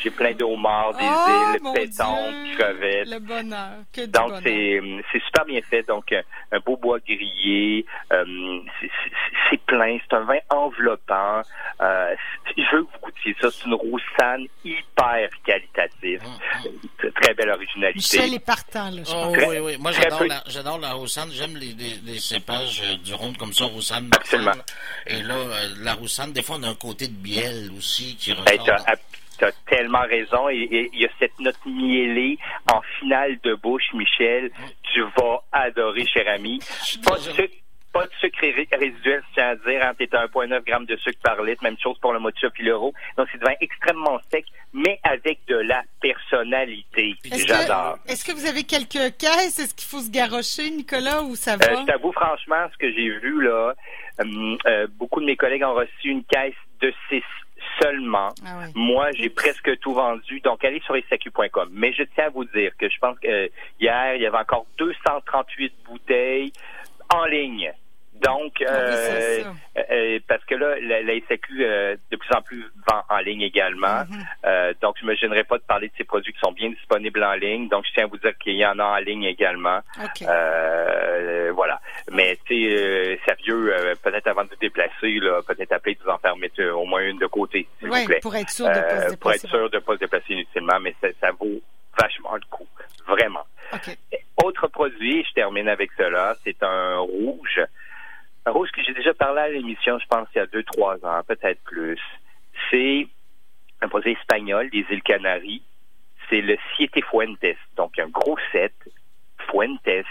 J'ai 0.00 0.10
plein 0.10 0.32
d'homards, 0.32 0.94
des 0.94 1.04
oh, 1.04 1.54
îles, 1.54 1.72
pétons, 1.74 2.56
crevettes. 2.56 3.08
Le 3.08 3.18
bonheur. 3.18 3.70
Que 3.92 4.06
Donc, 4.06 4.32
c'est 4.42 5.22
super 5.24 5.44
bien 5.46 5.60
fait. 5.62 5.82
Donc, 5.86 6.12
un 6.52 6.58
beau 6.60 6.76
bois 6.76 6.98
grillé. 7.00 7.86
Euh, 8.12 8.60
c'est 9.50 9.60
plein. 9.66 9.98
C'est 10.08 10.16
un 10.16 10.24
vin 10.24 10.38
enveloppant. 10.50 11.42
Euh, 11.80 12.14
je 12.56 12.76
veux 12.76 12.84
que 12.84 12.90
vous 12.92 12.98
goûtiez 13.02 13.36
ça. 13.40 13.48
C'est 13.50 13.66
une 13.66 13.74
roussane 13.74 14.46
hyper 14.64 15.28
qualitative. 15.44 16.22
Ah, 16.24 16.28
ah. 16.54 17.08
Très 17.22 17.34
belle 17.34 17.50
originalité. 17.50 18.18
Michel 18.18 18.34
est 18.34 18.44
partant, 18.44 18.90
là, 18.90 19.02
je 19.04 19.12
oh, 19.14 19.32
oui, 19.48 19.58
oui. 19.60 19.76
Moi, 19.78 19.92
j'adore 19.92 20.24
la, 20.24 20.42
j'adore 20.46 20.78
la 20.78 20.92
roussane. 20.92 21.30
J'aime 21.32 21.56
les, 21.56 21.74
les, 22.04 22.18
cépages 22.18 22.82
euh, 22.84 22.96
du 22.96 23.14
rond 23.14 23.32
comme 23.34 23.52
ça, 23.52 23.64
roussane. 23.64 24.08
Absolument. 24.14 24.52
Et 25.06 25.22
là, 25.22 25.34
euh, 25.34 25.68
la 25.80 25.94
roussane, 25.94 26.32
des 26.32 26.42
fois, 26.42 26.56
on 26.58 26.62
a 26.62 26.68
un 26.68 26.74
côté 26.74 27.08
de 27.08 27.12
bielle 27.12 27.70
aussi 27.76 28.16
qui 28.16 28.32
ressort. 28.32 28.46
Tu 28.58 29.44
as 29.44 29.52
tellement 29.66 30.02
raison. 30.02 30.48
Il 30.48 30.88
y 30.92 31.04
a 31.04 31.08
cette 31.18 31.38
note 31.40 31.58
miellée 31.66 32.38
en 32.72 32.80
finale 32.98 33.38
de 33.42 33.54
bouche, 33.54 33.92
Michel. 33.94 34.50
Tu 34.92 35.02
vas 35.16 35.42
adorer, 35.52 36.06
cher 36.06 36.28
ami. 36.28 36.60
Pas 37.04 37.16
de, 37.16 37.50
pas 37.92 38.06
de 38.06 38.12
sucre 38.20 38.40
résiduel, 38.72 39.22
je 39.28 39.34
tiens 39.34 39.50
à 39.50 39.54
dire. 39.54 39.82
Hein, 39.82 39.92
T'es 39.96 40.14
à 40.14 40.26
1,9 40.26 40.66
g 40.66 40.86
de 40.86 40.96
sucre 40.96 41.20
par 41.22 41.42
litre. 41.42 41.62
Même 41.62 41.76
chose 41.82 41.96
pour 42.00 42.12
le 42.12 42.18
mocha 42.18 42.50
Filero. 42.50 42.92
Donc, 43.16 43.28
c'est 43.32 43.38
devient 43.38 43.56
extrêmement 43.60 44.18
sec, 44.30 44.44
mais 44.72 44.98
avec 45.04 45.40
de 45.46 45.56
la 45.56 45.82
personnalité. 46.00 47.14
J'adore. 47.24 47.98
Est-ce 48.06 48.24
que 48.24 48.32
vous 48.32 48.46
avez 48.46 48.64
quelques 48.64 49.16
caisses? 49.16 49.58
Est-ce 49.58 49.74
qu'il 49.74 49.88
faut 49.88 50.00
se 50.00 50.10
garrocher, 50.10 50.70
Nicolas, 50.70 51.22
ou 51.22 51.36
ça 51.36 51.56
va? 51.56 51.66
Euh, 51.66 51.76
je 51.80 51.86
t'avoue, 51.86 52.12
franchement, 52.12 52.66
ce 52.72 52.78
que 52.78 52.92
j'ai 52.92 53.10
vu, 53.18 53.42
là, 53.42 53.74
euh, 54.20 54.56
euh, 54.66 54.86
beaucoup 54.98 55.20
de 55.20 55.26
mes 55.26 55.36
collègues 55.36 55.62
ont 55.62 55.74
reçu 55.74 56.08
une 56.08 56.24
caisse 56.24 56.54
de 56.80 56.92
6 57.08 57.22
seulement. 57.80 58.30
Ah 58.44 58.66
Moi, 58.74 59.10
j'ai 59.12 59.30
presque 59.30 59.78
tout 59.80 59.94
vendu. 59.94 60.40
Donc, 60.40 60.64
allez 60.64 60.80
sur 60.80 60.96
SAQ.com. 61.08 61.68
Mais 61.72 61.92
je 61.92 62.02
tiens 62.14 62.26
à 62.26 62.30
vous 62.30 62.44
dire 62.44 62.72
que 62.78 62.88
je 62.88 62.98
pense 62.98 63.18
que 63.18 63.50
hier, 63.80 64.14
il 64.16 64.22
y 64.22 64.26
avait 64.26 64.38
encore 64.38 64.66
238 64.78 65.72
bouteilles 65.84 66.52
en 67.10 67.24
ligne. 67.26 67.72
Donc, 68.22 68.62
ah 68.66 68.70
euh, 68.70 69.42
euh, 69.76 69.82
euh, 69.90 70.18
parce 70.28 70.44
que 70.44 70.54
là, 70.54 70.76
la, 70.80 71.02
la 71.02 71.14
SAQ 71.28 71.52
euh, 71.60 71.96
de 72.12 72.16
plus 72.16 72.28
en 72.34 72.42
plus 72.42 72.64
vend 72.88 73.02
en 73.08 73.18
ligne 73.18 73.42
également. 73.42 74.04
Mhm. 74.08 74.74
donc, 74.80 74.96
je 75.00 75.04
me 75.04 75.14
gênerai 75.16 75.44
pas 75.44 75.58
de 75.58 75.64
parler 75.64 75.88
de 75.88 75.92
ces 75.98 76.04
produits 76.04 76.32
qui 76.32 76.38
sont 76.38 76.52
bien 76.52 76.70
disponibles 76.70 77.22
en 77.24 77.34
ligne. 77.34 77.68
Donc, 77.68 77.84
je 77.86 77.92
tiens 77.92 78.04
à 78.04 78.06
vous 78.06 78.18
dire 78.18 78.36
qu'il 78.38 78.54
y 78.54 78.64
en 78.64 78.78
a 78.78 78.84
en 78.84 78.96
ligne 78.98 79.24
également. 79.24 79.80
voilà. 80.20 81.80
Mais, 82.14 82.38
tu 82.46 82.54
sais, 82.54 83.20
sérieux, 83.26 83.74
peut-être 84.02 84.28
avant 84.28 84.44
de 84.44 84.50
vous 84.50 84.56
déplacer, 84.60 85.18
là, 85.20 85.40
peut-être 85.46 85.72
appeler 85.72 85.96
de 85.96 86.02
vous 86.02 86.10
en 86.10 86.18
faire 86.18 86.36
mettre 86.36 86.62
au 86.62 86.84
moins 86.84 87.02
une 87.02 87.18
de 87.18 87.26
côté, 87.26 87.66
s'il 87.78 87.88
vous 87.88 88.04
plaît. 88.06 88.20
pour 88.22 88.34
être 88.36 88.50
sûr 88.50 88.68
de 88.68 88.72
pas 88.72 89.00
se 89.00 89.10
déplacer. 89.10 89.16
Pour 89.16 89.32
être 89.32 89.48
sûr 89.48 89.70
de 89.70 89.78
pas 89.80 89.94
se 89.94 89.98
déplacer 89.98 90.32
inutilement, 90.32 90.78
mais 90.80 90.94
ça, 91.00 91.08
ça 91.20 91.32
vaut 91.32 91.60
vachement 92.00 92.34
le 92.34 92.46
coup. 92.48 92.66
Vraiment. 93.06 93.44
Autre 94.42 94.68
produit, 94.68 95.24
je 95.28 95.32
termine 95.32 95.68
avec 95.68 95.90
cela, 95.96 96.36
c'est 96.44 96.62
un 96.62 96.98
rouge. 96.98 97.60
Un 98.46 98.50
rouge 98.52 98.70
que 98.72 98.82
j'ai 98.82 98.94
déjà 98.94 99.14
parlé 99.14 99.40
à 99.40 99.48
l'émission, 99.48 99.98
je 99.98 100.06
pense, 100.06 100.28
il 100.34 100.38
y 100.38 100.40
a 100.40 100.46
deux, 100.46 100.62
trois 100.62 100.96
ans, 101.04 101.20
peut-être 101.26 101.62
plus. 101.64 102.00
C'est 102.70 103.08
un 103.80 103.88
produit 103.88 104.12
espagnol 104.12 104.70
des 104.70 104.86
îles 104.90 105.02
Canaries. 105.02 105.62
C'est 106.30 106.40
le 106.40 106.56
Siete 106.76 107.04
Fuentes, 107.10 107.56
donc 107.76 107.98
un 107.98 108.08
gros 108.08 108.38
set. 108.52 108.72
Fuentes. 109.50 110.06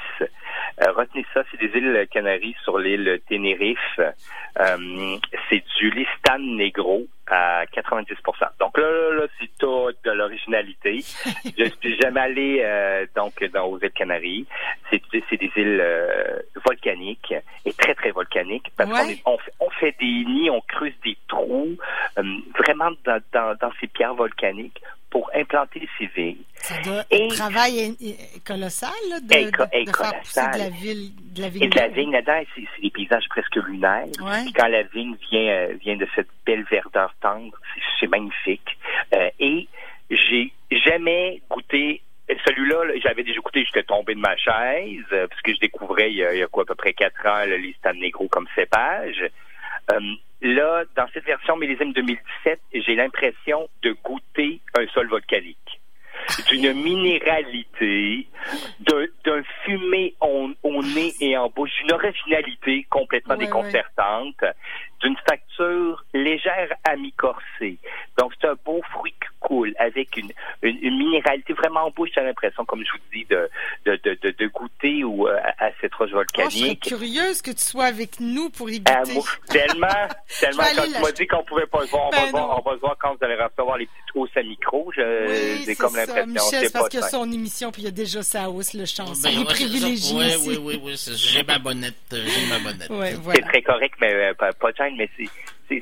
Euh, 0.81 0.91
retenez 0.91 1.25
ça, 1.33 1.43
c'est 1.51 1.59
des 1.59 1.77
îles 1.77 2.07
Canaries 2.11 2.55
sur 2.63 2.79
l'île 2.79 3.19
Tenerife. 3.29 3.99
Euh, 3.99 5.17
c'est 5.49 5.63
du 5.77 5.91
Listan 5.91 6.39
Negro 6.39 7.07
à 7.27 7.65
90 7.71 8.15
Donc 8.59 8.77
là, 8.77 8.89
là, 8.89 9.15
là 9.15 9.27
c'est 9.39 9.49
tout 9.57 9.91
de 10.03 10.11
l'originalité. 10.11 10.99
je 11.57 11.65
suis 11.81 11.97
jamais 11.99 12.21
allé 12.21 12.61
euh, 12.63 13.05
donc 13.15 13.43
dans 13.53 13.65
aux 13.65 13.79
îles 13.79 13.91
Canaries. 13.91 14.45
C'est 14.89 15.01
des 15.11 15.51
îles 15.55 15.83
volcanique, 16.65 17.33
est 17.65 17.77
très, 17.77 17.95
très 17.95 18.11
volcanique, 18.11 18.71
parce 18.77 18.89
qu'on 19.23 19.37
on, 19.59 19.69
fait 19.69 19.95
des 19.99 20.25
nids, 20.25 20.49
on 20.49 20.61
creuse 20.61 20.93
des 21.03 21.17
trous, 21.27 21.77
euh, 22.17 22.23
vraiment 22.57 22.91
dans, 23.05 23.21
dans, 23.31 23.55
dans, 23.59 23.71
ces 23.79 23.87
pierres 23.87 24.15
volcaniques 24.15 24.81
pour 25.09 25.29
implanter 25.35 25.87
ces 25.97 26.07
vignes. 26.07 26.43
C'est 26.55 27.23
un 27.23 27.27
travail 27.27 27.95
colossal 28.45 28.89
de, 29.21 29.27
de, 29.27 29.91
faire 30.25 30.53
de 30.53 30.57
la 30.57 30.69
ville, 30.69 31.11
de 31.35 31.41
la 31.41 31.49
vigne. 31.49 31.63
Et 31.63 31.67
de 31.67 31.75
la 31.75 31.87
vigne 31.89 32.11
là-dedans, 32.11 32.41
c'est 32.55 32.81
des 32.81 32.89
paysages 32.89 33.27
presque 33.29 33.55
lunaires. 33.55 34.07
quand 34.55 34.67
la 34.67 34.83
vigne 34.83 35.15
vient, 35.29 35.49
euh, 35.49 35.73
vient 35.81 35.97
de 35.97 36.07
cette 36.15 36.29
belle 36.45 36.63
verdeur 36.63 37.13
tendre, 37.23 37.57
c'est 37.99 38.07
magnifique. 38.07 38.77
Euh, 39.15 39.29
et 39.39 39.67
j'ai 40.09 40.53
jamais 40.69 41.41
goûté 41.49 42.01
celui-là, 42.45 42.97
j'avais 43.01 43.23
déjà 43.23 43.37
écouté, 43.37 43.65
j'étais 43.65 43.83
tombé 43.83 44.15
de 44.15 44.19
ma 44.19 44.35
chaise, 44.37 45.03
euh, 45.11 45.27
parce 45.27 45.41
que 45.41 45.53
je 45.53 45.59
découvrais 45.59 46.11
il 46.11 46.17
y, 46.17 46.23
a, 46.23 46.47
quoi, 46.47 46.63
à 46.63 46.65
peu 46.65 46.75
près 46.75 46.93
quatre 46.93 47.25
ans, 47.25 47.43
les 47.45 47.73
Stade 47.79 47.97
Negro 47.97 48.27
comme 48.27 48.47
cépage. 48.55 49.29
Euh, 49.91 49.99
là, 50.41 50.83
dans 50.95 51.07
cette 51.13 51.25
version 51.25 51.57
millésime 51.57 51.93
2017, 51.93 52.59
j'ai 52.73 52.95
l'impression 52.95 53.67
de 53.81 53.95
goûter 54.03 54.61
un 54.77 54.87
sol 54.87 55.07
volcanique 55.07 55.57
d'une 56.49 56.73
minéralité, 56.73 58.27
d'un 58.79 59.43
fumé 59.65 60.13
au, 60.21 60.83
nez 60.83 61.11
et 61.19 61.37
en 61.37 61.49
bouche, 61.49 61.71
d'une 61.81 61.91
originalité 61.91 62.85
complètement 62.89 63.35
déconcertante, 63.35 64.43
d'une 65.03 65.17
facture 65.27 66.03
légère 66.13 66.73
à 66.83 66.95
mi-corsée. 66.95 67.77
Donc, 68.17 68.31
c'est 68.39 68.47
un 68.47 68.55
beau 68.65 68.81
fruit 68.91 69.11
qui 69.11 69.27
coule 69.39 69.73
avec 69.77 70.15
une, 70.17 70.31
une, 70.61 70.97
minéralité 70.97 71.53
vraiment 71.53 71.85
en 71.85 71.91
bouche. 71.91 72.09
J'ai 72.15 72.21
l'impression, 72.21 72.63
comme 72.65 72.83
je 72.85 72.91
vous 72.91 73.03
dis, 73.13 73.25
de, 73.25 73.49
de, 73.85 73.99
de, 74.03 74.31
de 74.31 74.47
goûter 74.47 75.03
ou, 75.03 75.27
euh, 75.27 75.37
à, 75.59 75.69
cette 75.81 75.93
roche 75.95 76.11
volcanique. 76.11 76.51
Oh, 76.53 76.59
je 76.59 76.65
suis 76.65 76.77
curieuse 76.77 77.41
que 77.41 77.51
tu 77.51 77.61
sois 77.63 77.85
avec 77.85 78.19
nous 78.19 78.49
pour 78.49 78.69
y 78.69 78.81
ah, 78.85 79.03
goûter. 79.03 79.21
tellement, 79.49 79.87
tellement 80.39 80.63
quand 80.75 80.83
tu 80.83 81.01
m'as 81.01 81.11
dit 81.11 81.27
qu'on 81.27 81.43
pouvait 81.43 81.67
pas 81.67 81.81
le 81.81 81.87
voir, 81.87 82.07
on, 82.07 82.09
va 82.11 82.21
ben 82.21 82.31
voir, 82.31 82.63
on 82.65 82.69
va 82.69 82.75
voir 82.77 82.97
quand 82.99 83.15
vous 83.15 83.25
allez 83.25 83.35
recevoir 83.35 83.77
les 83.77 83.85
petits 83.85 84.07
trous 84.07 84.27
à 84.35 84.43
micro. 84.43 84.91
J'ai 84.95 85.75
comme 85.75 85.95
l'impression. 85.95 86.27
Michel, 86.27 86.65
c'est 86.65 86.73
parce 86.73 86.89
qu'il 86.89 86.99
y 86.99 87.03
a 87.03 87.07
son 87.07 87.29
émission, 87.31 87.71
puis 87.71 87.81
il 87.81 87.85
y 87.85 87.89
a 87.89 87.91
déjà 87.91 88.23
sa 88.23 88.49
hausse, 88.49 88.73
le 88.73 88.85
chanson. 88.85 89.21
Ben, 89.23 89.31
il 89.33 89.41
est 89.41 89.45
privilégié. 89.45 90.17
Oui, 90.17 90.35
oui, 90.47 90.57
oui, 90.61 90.81
oui, 90.83 90.95
j'ai 91.15 91.43
ma 91.43 91.59
bonnette. 91.59 91.95
Euh, 92.13 92.25
j'ai 92.25 92.47
ma 92.47 92.59
bonnette. 92.59 93.23
C'est 93.33 93.41
très 93.41 93.61
correct, 93.61 93.95
mais 93.99 94.13
euh, 94.13 94.33
pas, 94.33 94.53
pas 94.53 94.71
mais 94.97 95.09
c'est 95.17 95.29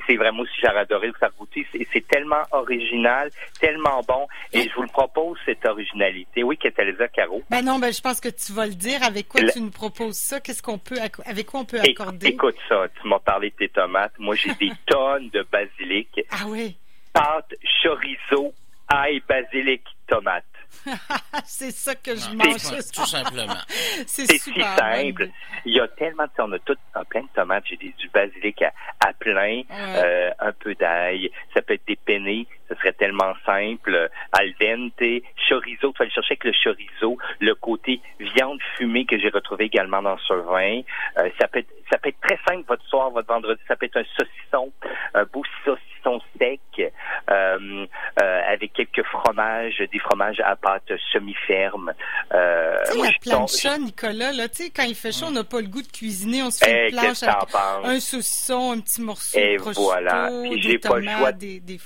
c'est 0.07 0.15
vraiment 0.15 0.43
aussi, 0.43 0.53
j'ai 0.61 0.67
adoré 0.67 1.07
le 1.07 1.13
faire 1.13 1.31
goûter. 1.37 1.67
C'est 1.91 2.07
tellement 2.07 2.43
original, 2.51 3.29
tellement 3.59 4.01
bon. 4.07 4.27
Et 4.53 4.69
je 4.69 4.75
vous 4.75 4.83
le 4.83 4.87
propose, 4.87 5.37
cette 5.45 5.65
originalité. 5.65 6.43
Oui, 6.43 6.57
Catalisa 6.57 7.07
Caro. 7.07 7.43
Ben 7.49 7.61
non, 7.63 7.79
ben 7.79 7.91
je 7.91 8.01
pense 8.01 8.19
que 8.19 8.29
tu 8.29 8.53
vas 8.53 8.67
le 8.67 8.73
dire. 8.73 9.03
Avec 9.03 9.27
quoi 9.27 9.41
tu 9.43 9.59
nous 9.61 9.71
proposes 9.71 10.17
ça? 10.17 10.39
Qu'est-ce 10.39 10.61
qu'on 10.61 10.77
peut, 10.77 10.97
avec 11.25 11.47
quoi 11.47 11.61
on 11.61 11.65
peut 11.65 11.79
accorder? 11.79 12.27
Écoute 12.27 12.55
ça. 12.69 12.85
Tu 13.01 13.07
m'as 13.07 13.19
parlé 13.19 13.49
de 13.49 13.55
tes 13.55 13.69
tomates. 13.69 14.13
Moi, 14.19 14.35
j'ai 14.35 14.53
des 14.55 14.71
tonnes 14.85 15.29
de 15.29 15.45
basilic. 15.51 16.21
Ah 16.31 16.45
oui. 16.47 16.77
Pâte, 17.13 17.53
chorizo, 17.83 18.53
ail, 18.87 19.21
basilic, 19.27 19.83
tomate. 20.07 20.45
c'est 21.45 21.71
ça 21.71 21.95
que 21.95 22.15
je 22.15 22.35
mange. 22.35 22.91
Tout 22.93 23.05
simplement. 23.05 23.61
c'est 24.07 24.25
si 24.25 24.53
simple. 24.59 25.29
Il 25.65 25.75
y 25.75 25.79
a 25.79 25.87
tellement 25.87 26.25
de... 26.25 26.29
On 26.39 26.51
a 26.53 26.59
tout 26.59 26.75
plein 27.09 27.21
de 27.21 27.27
tomates. 27.33 27.63
J'ai 27.67 27.77
du 27.77 28.09
basilic 28.13 28.61
à, 28.61 29.13
plein, 29.13 29.61
euh, 29.71 30.31
un 30.39 30.51
peu 30.53 30.75
d'ail. 30.75 31.31
Ça 31.53 31.61
peut 31.61 31.73
être 31.73 31.85
des 31.87 31.95
penne. 31.95 32.45
Ce 32.69 32.75
serait 32.75 32.93
tellement 32.93 33.33
simple. 33.45 34.09
Al 34.31 34.53
dente, 34.59 35.23
chorizo. 35.47 35.91
Tu 35.91 35.97
vas 35.97 36.03
aller 36.03 36.11
chercher 36.11 36.33
avec 36.33 36.43
le 36.45 36.53
chorizo. 36.63 37.17
Le 37.39 37.55
côté 37.55 38.01
viande 38.19 38.59
fumée 38.77 39.05
que 39.05 39.19
j'ai 39.19 39.29
retrouvé 39.29 39.65
également 39.65 40.01
dans 40.01 40.17
ce 40.17 40.33
vin. 40.33 40.81
Euh, 41.17 41.29
ça 41.39 41.47
peut 41.47 41.59
être 41.59 41.69
ça 41.91 41.97
peut 41.97 42.09
être 42.09 42.21
très 42.21 42.39
simple 42.47 42.63
votre 42.67 42.85
soir, 42.85 43.09
votre 43.11 43.27
vendredi. 43.27 43.61
Ça 43.67 43.75
peut 43.75 43.85
être 43.85 43.97
un 43.97 44.05
saucisson, 44.17 44.71
un 45.13 45.25
beau 45.25 45.43
saucisson 45.65 46.21
sec 46.39 46.61
euh, 46.79 47.85
avec 48.19 48.40
quelques 48.73 49.03
fromages, 49.07 49.77
des 49.91 49.99
fromages 49.99 50.39
à 50.41 50.55
pâte 50.55 50.91
semi-ferme. 51.11 51.93
Euh, 52.33 52.75
tu 52.85 52.91
sais, 52.91 53.05
la 53.05 53.11
plancha, 53.21 53.77
Nicolas, 53.77 54.31
là, 54.31 54.49
tu 54.49 54.63
sais, 54.63 54.69
quand 54.69 54.83
il 54.83 54.95
fait 54.95 55.11
chaud, 55.11 55.27
on 55.27 55.31
n'a 55.31 55.43
pas 55.43 55.61
le 55.61 55.67
goût 55.67 55.81
de 55.81 55.87
cuisiner, 55.87 56.43
on 56.43 56.51
se 56.51 56.63
fait 56.63 56.89
une 56.89 56.97
planche 56.97 57.23
avec 57.23 57.35
un 57.83 57.99
saucisson, 57.99 58.71
un 58.71 58.79
petit 58.79 59.01
morceau 59.01 59.37
Et 59.37 59.53
de 59.53 59.61
prosciutto, 59.61 59.83
voilà. 59.83 60.29
Puis 60.43 60.61
j'ai 60.61 60.77
pas 60.77 60.99
le 60.99 61.07
choix. 61.07 61.31
Des, 61.31 61.59
des... 61.59 61.79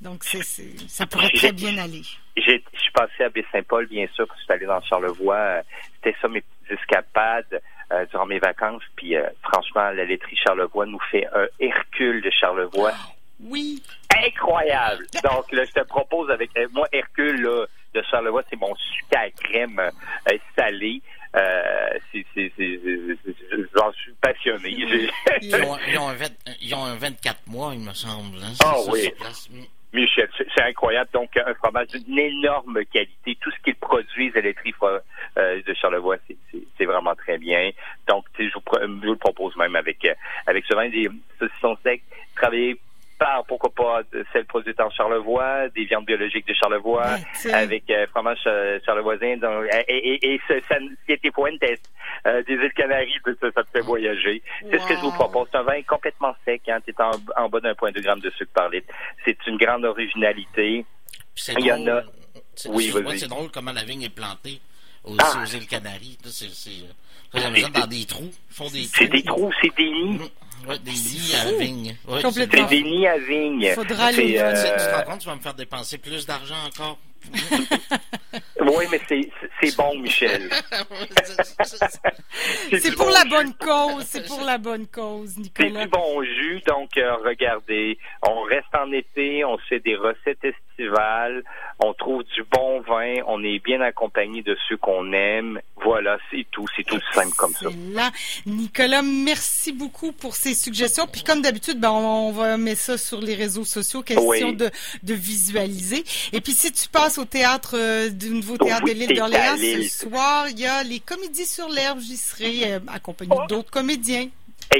Donc, 0.00 0.22
c'est, 0.22 0.42
ça 0.88 1.06
pourrait 1.06 1.30
très 1.30 1.52
bien 1.52 1.76
aller. 1.78 2.02
Je 2.36 2.42
suis 2.42 2.92
passé 2.92 3.24
à 3.24 3.28
Baie-Saint-Paul, 3.30 3.86
bien 3.88 4.06
sûr, 4.14 4.26
parce 4.26 4.38
que 4.38 4.42
je 4.42 4.44
suis 4.44 4.52
allé 4.52 4.66
dans 4.66 4.80
Charlevoix. 4.82 5.62
C'était 5.96 6.16
ça 6.20 6.28
mes 6.28 6.44
escapades 6.70 7.60
euh, 7.92 8.06
durant 8.10 8.26
mes 8.26 8.38
vacances. 8.38 8.82
Puis, 8.94 9.16
euh, 9.16 9.26
franchement, 9.42 9.90
la 9.90 10.04
laiterie 10.04 10.36
Charlevoix 10.36 10.86
nous 10.86 11.00
fait 11.10 11.26
un 11.34 11.46
Hercule 11.58 12.22
de 12.22 12.30
Charlevoix. 12.30 12.92
Oui. 13.40 13.82
Incroyable. 14.26 15.06
Donc, 15.22 15.52
là, 15.52 15.64
je 15.64 15.72
te 15.72 15.84
propose 15.86 16.30
avec 16.30 16.50
euh, 16.56 16.66
moi, 16.72 16.86
Hercule, 16.92 17.42
là, 17.42 17.66
de 17.94 18.02
Charlevoix, 18.10 18.42
c'est 18.48 18.58
mon 18.58 18.74
super 18.76 19.28
crème 19.42 19.80
euh, 19.80 20.38
salée. 20.56 21.00
Euh, 21.36 21.98
J'en 23.74 23.92
suis 23.92 24.12
passionné. 24.20 24.70
ils, 24.70 25.54
ont, 25.54 25.76
ils, 25.86 25.98
ont 25.98 26.08
un 26.08 26.16
ils, 26.60 26.74
ont 26.74 26.84
un 26.84 26.96
24 26.96 27.46
mois, 27.46 27.72
il 27.74 27.80
me 27.80 27.92
semble. 27.92 28.38
Hein, 28.38 28.52
ah 28.64 28.76
oui. 28.90 29.10
Michel, 29.92 30.28
c'est 30.36 30.62
incroyable. 30.62 31.08
Donc, 31.14 31.30
un 31.36 31.54
fromage 31.54 31.88
d'une 31.88 32.18
énorme 32.18 32.84
qualité. 32.92 33.38
Tout 33.40 33.50
ce 33.50 33.62
qu'ils 33.62 33.74
produisent 33.74 34.36
à 34.36 34.40
laiterie 34.40 34.74
euh, 34.82 35.62
de 35.66 35.74
Charlevoix, 35.74 36.16
c'est 36.76 36.84
vraiment 36.84 37.14
très 37.14 37.38
bien. 37.38 37.70
Donc, 38.06 38.26
je 38.38 38.44
vous, 38.54 38.62
je 38.80 38.86
vous 38.86 39.12
le 39.12 39.16
propose 39.16 39.56
même 39.56 39.76
avec 39.76 40.06
avec 40.46 40.64
ce 40.66 40.74
vin 40.74 40.90
des 40.90 41.08
saucissons 41.38 41.76
secs, 41.82 42.02
travailler 42.36 42.78
par, 43.18 43.44
pourquoi 43.46 43.70
pas, 43.70 44.00
celle 44.32 44.46
produite 44.46 44.80
en 44.80 44.90
Charlevoix, 44.90 45.68
des 45.70 45.84
viandes 45.84 46.06
biologiques 46.06 46.46
de 46.46 46.54
Charlevoix, 46.54 47.16
avec 47.52 47.90
euh, 47.90 48.06
fromage 48.08 48.38
euh, 48.46 48.78
charlevoisin, 48.84 49.36
donc, 49.36 49.64
et, 49.88 49.96
et, 49.96 50.34
et 50.34 50.40
ce, 50.48 50.54
qui 51.06 51.12
était 51.12 51.30
Fuentes, 51.32 51.62
euh, 52.26 52.42
des 52.44 52.54
îles 52.54 52.72
Canaries, 52.74 53.18
ça, 53.40 53.50
ça 53.54 53.62
te 53.64 53.70
fait 53.70 53.80
voyager. 53.80 54.42
C'est 54.70 54.78
ce 54.78 54.86
que 54.86 54.94
je 54.94 55.00
vous 55.00 55.12
propose. 55.12 55.48
C'est 55.50 55.58
un 55.58 55.62
vin 55.62 55.82
complètement 55.82 56.34
sec, 56.44 56.62
hein, 56.68 56.78
es 56.86 57.00
en, 57.00 57.10
en 57.36 57.48
bas 57.48 57.60
d'un 57.60 57.74
point 57.74 57.92
de 57.92 58.00
gramme 58.00 58.20
de 58.20 58.30
sucre 58.30 58.52
par 58.52 58.68
litre. 58.68 58.92
C'est 59.24 59.38
une 59.46 59.56
grande 59.56 59.84
originalité. 59.84 60.84
Il 61.58 61.66
y 61.66 61.72
en 61.72 61.86
a. 61.86 62.02
Oui, 62.68 62.92
c'est 63.16 63.28
drôle 63.28 63.50
comment 63.50 63.72
la 63.72 63.84
vigne 63.84 64.02
est 64.02 64.14
plantée 64.14 64.60
ah. 65.18 65.42
aux 65.42 65.56
îles 65.56 65.66
Canaries. 65.66 66.18
C'est, 66.24 66.50
c'est, 66.50 66.84
dans 67.32 67.86
des 67.86 68.04
trous. 68.06 68.30
C'est 68.50 69.08
des 69.08 69.22
trous, 69.22 69.52
c'est 69.62 69.74
des 69.76 69.90
nids. 69.90 70.30
Ouais, 70.66 70.78
des 70.78 70.90
nids 70.92 71.34
à 71.34 71.52
vigne. 71.52 71.96
Ouais, 72.06 72.20
C'est 72.30 72.46
des 72.46 72.82
nids 72.82 73.06
à 73.06 73.18
vigne. 73.18 73.72
Faudra 73.74 74.12
les. 74.12 74.38
Euh... 74.38 74.52
Tu 74.52 74.84
te 74.84 74.94
rends 74.94 75.12
compte, 75.12 75.20
tu 75.20 75.28
vas 75.28 75.36
me 75.36 75.40
faire 75.40 75.54
dépenser 75.54 75.98
plus 75.98 76.26
d'argent 76.26 76.56
encore. 76.66 76.98
oui, 78.60 78.84
mais 78.90 79.00
c'est 79.60 79.76
bon, 79.76 79.98
Michel. 79.98 80.48
c'est 82.72 82.94
pour 82.96 83.10
la 83.10 83.24
bonne 83.24 83.54
cause, 83.54 84.04
c'est 84.04 84.26
pour 84.26 84.42
la 84.42 84.58
bonne 84.58 84.86
cause, 84.86 85.36
Nicolas. 85.38 85.68
C'est 85.72 85.84
du 85.84 85.88
bon 85.88 86.22
jus, 86.22 86.60
donc 86.66 86.96
euh, 86.96 87.14
regardez, 87.24 87.98
on 88.22 88.42
reste 88.42 88.74
en 88.74 88.90
été, 88.92 89.44
on 89.44 89.58
fait 89.58 89.80
des 89.80 89.96
recettes 89.96 90.44
estivales, 90.44 91.42
on 91.78 91.92
trouve 91.94 92.24
du 92.24 92.42
bon 92.50 92.80
vin, 92.80 93.16
on 93.26 93.42
est 93.44 93.58
bien 93.60 93.80
accompagné 93.80 94.42
de 94.42 94.56
ceux 94.68 94.76
qu'on 94.76 95.12
aime. 95.12 95.60
Voilà, 95.84 96.18
c'est 96.30 96.46
tout, 96.50 96.66
c'est 96.76 96.82
tout 96.84 97.00
simple 97.14 97.34
comme 97.36 97.52
ça. 97.52 97.68
Là, 97.92 98.10
Nicolas, 98.46 99.02
merci 99.02 99.72
beaucoup 99.72 100.12
pour 100.12 100.34
ces 100.34 100.54
suggestions. 100.54 101.06
Puis 101.06 101.22
comme 101.22 101.40
d'habitude, 101.42 101.78
ben, 101.78 101.90
on, 101.90 102.32
va 102.32 102.56
mettre 102.56 102.80
ça 102.80 102.98
sur 102.98 103.20
les 103.20 103.34
réseaux 103.34 103.64
sociaux, 103.64 104.02
question 104.02 104.52
de, 104.52 104.70
de 105.02 105.14
visualiser. 105.14 106.04
Et 106.32 106.40
puis 106.40 106.52
si 106.52 106.72
tu 106.72 106.88
passes 106.88 107.18
au 107.18 107.24
théâtre 107.24 107.76
euh, 107.76 108.10
du 108.10 108.30
Nouveau 108.30 108.57
Théâtre 108.58 108.86
de 108.86 108.92
l'île 108.92 109.16
d'Orléans 109.16 109.56
ce 109.56 110.06
soir, 110.06 110.48
il 110.48 110.58
y 110.58 110.66
a 110.66 110.82
les 110.82 111.00
comédies 111.00 111.46
sur 111.46 111.68
l'herbe, 111.68 112.00
j'y 112.00 112.16
serai 112.16 112.72
euh, 112.72 112.80
accompagné 112.88 113.32
oh. 113.34 113.46
d'autres 113.48 113.70
comédiens. 113.70 114.28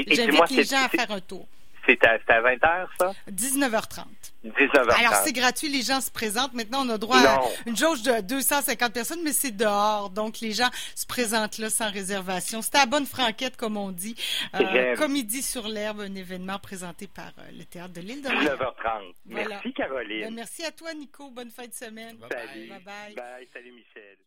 J'invite 0.07 0.49
les 0.51 0.63
gens 0.63 0.83
à 0.83 0.89
faire 0.89 1.11
un 1.11 1.21
tour. 1.21 1.47
C'est 1.89 2.05
à, 2.05 2.19
à 2.27 2.41
20h, 2.41 2.87
ça? 2.99 3.11
19h30. 3.31 4.03
19h30. 4.45 4.91
Alors, 4.99 5.13
c'est 5.25 5.33
gratuit, 5.33 5.69
les 5.69 5.81
gens 5.81 6.01
se 6.01 6.11
présentent. 6.11 6.53
Maintenant, 6.53 6.85
on 6.85 6.89
a 6.89 6.97
droit 6.99 7.17
à 7.17 7.41
une 7.65 7.75
jauge 7.75 8.03
de 8.03 8.21
250 8.21 8.93
personnes, 8.93 9.21
mais 9.23 9.33
c'est 9.33 9.51
dehors. 9.51 10.11
Donc, 10.11 10.39
les 10.39 10.51
gens 10.51 10.69
se 10.95 11.07
présentent 11.07 11.57
là 11.57 11.69
sans 11.69 11.91
réservation. 11.91 12.61
C'est 12.61 12.75
à 12.75 12.85
bonne 12.85 13.05
franquette, 13.07 13.57
comme 13.57 13.75
on 13.75 13.91
dit. 13.91 14.15
Euh, 14.55 14.95
Comédie 14.95 15.41
sur 15.41 15.67
l'herbe, 15.67 16.01
un 16.01 16.15
événement 16.15 16.59
présenté 16.59 17.07
par 17.07 17.31
euh, 17.39 17.49
le 17.57 17.65
Théâtre 17.65 17.93
de 17.93 18.01
l'île 18.01 18.21
de 18.21 18.29
19h30. 18.29 19.13
Merci, 19.25 19.73
Caroline. 19.73 20.21
Ben, 20.25 20.33
merci 20.35 20.63
à 20.65 20.71
toi, 20.71 20.93
Nico. 20.93 21.31
Bonne 21.31 21.51
fin 21.51 21.65
de 21.65 21.73
semaine. 21.73 22.17
Bye 22.17 22.29
bye. 22.29 22.67
bye, 22.69 22.79
bye. 22.83 23.15
bye. 23.15 23.47
Salut, 23.51 23.71
Michel. 23.71 24.17